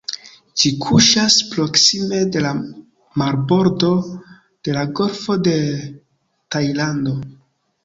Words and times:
Ĝi 0.59 0.69
kuŝas 0.85 1.35
proksime 1.49 2.21
de 2.37 2.41
la 2.45 2.53
marbordo 3.23 3.93
de 4.39 4.77
la 4.79 4.89
Golfo 5.03 5.39
de 5.51 5.57
Tajlando. 6.57 7.17